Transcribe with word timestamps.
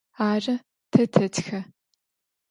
Ары, 0.29 0.55
тэ 0.91 1.01
тэтхэ. 1.13 1.59